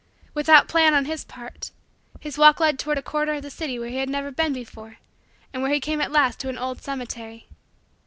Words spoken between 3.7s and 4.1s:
where he had